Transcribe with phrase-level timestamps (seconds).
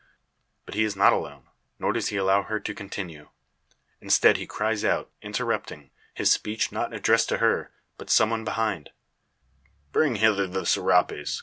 [0.65, 1.47] But he is not alone,
[1.77, 3.29] nor does he allow her to continue.
[3.99, 8.89] Instead, he cries out, interrupting, his speech not addressed to her, but some one behind:
[9.91, 11.39] "Bring hither the serapes!